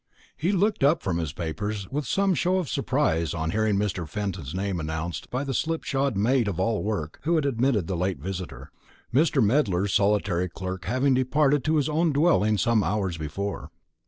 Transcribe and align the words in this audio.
He 0.35 0.51
looked 0.51 0.83
up 0.83 1.03
from 1.03 1.19
his 1.19 1.31
papers 1.31 1.87
with 1.91 2.07
some 2.07 2.33
show 2.33 2.57
of 2.57 2.67
surprise 2.67 3.35
on 3.35 3.51
hearing 3.51 3.75
Mr. 3.75 4.09
Fenton's 4.09 4.55
name 4.55 4.79
announced 4.79 5.29
by 5.29 5.43
the 5.43 5.53
slipshod 5.53 6.17
maid 6.17 6.47
of 6.47 6.59
all 6.59 6.81
work 6.81 7.19
who 7.21 7.35
had 7.35 7.45
admitted 7.45 7.85
the 7.85 7.95
late 7.95 8.17
visitor, 8.17 8.71
Mr. 9.13 9.45
Medler's 9.45 9.93
solitary 9.93 10.49
clerk 10.49 10.85
having 10.85 11.13
departed 11.13 11.63
to 11.65 11.75
his 11.75 11.87
own 11.87 12.11
dwelling 12.11 12.57
some 12.57 12.83
hours 12.83 13.17
before. 13.19 13.69